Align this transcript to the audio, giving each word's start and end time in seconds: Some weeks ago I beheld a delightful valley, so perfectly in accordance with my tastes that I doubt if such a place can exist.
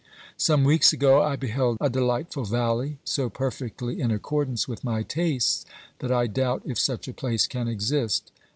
Some 0.37 0.63
weeks 0.63 0.91
ago 0.91 1.21
I 1.21 1.35
beheld 1.35 1.77
a 1.79 1.87
delightful 1.87 2.43
valley, 2.43 2.97
so 3.03 3.29
perfectly 3.29 4.01
in 4.01 4.09
accordance 4.09 4.67
with 4.67 4.83
my 4.83 5.03
tastes 5.03 5.63
that 5.99 6.11
I 6.11 6.25
doubt 6.25 6.63
if 6.65 6.79
such 6.79 7.07
a 7.07 7.13
place 7.13 7.45
can 7.45 7.67
exist. 7.67 8.31